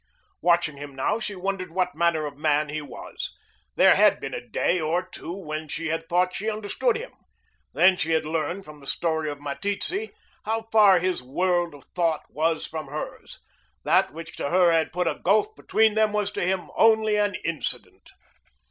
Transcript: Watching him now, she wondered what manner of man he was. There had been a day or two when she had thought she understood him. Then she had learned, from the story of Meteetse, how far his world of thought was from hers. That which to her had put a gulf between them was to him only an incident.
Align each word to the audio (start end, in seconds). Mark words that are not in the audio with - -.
Watching 0.41 0.77
him 0.77 0.95
now, 0.95 1.19
she 1.19 1.35
wondered 1.35 1.71
what 1.71 1.93
manner 1.93 2.25
of 2.25 2.35
man 2.35 2.69
he 2.69 2.81
was. 2.81 3.35
There 3.75 3.93
had 3.93 4.19
been 4.19 4.33
a 4.33 4.41
day 4.41 4.79
or 4.81 5.07
two 5.07 5.31
when 5.35 5.67
she 5.67 5.89
had 5.89 6.09
thought 6.09 6.33
she 6.33 6.49
understood 6.49 6.97
him. 6.97 7.11
Then 7.75 7.97
she 7.97 8.13
had 8.13 8.25
learned, 8.25 8.65
from 8.65 8.79
the 8.79 8.87
story 8.87 9.29
of 9.29 9.39
Meteetse, 9.39 10.09
how 10.43 10.63
far 10.71 10.97
his 10.97 11.21
world 11.21 11.75
of 11.75 11.83
thought 11.93 12.23
was 12.31 12.65
from 12.65 12.87
hers. 12.87 13.41
That 13.83 14.11
which 14.11 14.35
to 14.37 14.49
her 14.49 14.71
had 14.71 14.91
put 14.91 15.05
a 15.05 15.21
gulf 15.23 15.55
between 15.55 15.93
them 15.93 16.13
was 16.13 16.31
to 16.31 16.41
him 16.43 16.71
only 16.75 17.17
an 17.17 17.35
incident. 17.45 18.09